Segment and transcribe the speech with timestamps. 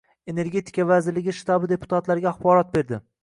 [0.31, 3.01] Energetika vazirligi shtabi deputatlarga axborot berdi